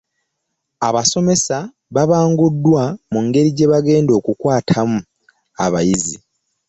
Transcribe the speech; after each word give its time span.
Abasomesa 0.87 1.57
babanguddwa 1.95 2.83
ku 3.09 3.17
ngeri 3.25 3.49
gyebagenda 3.57 4.11
okukwatamu 4.19 4.99
abayizi. 5.65 6.17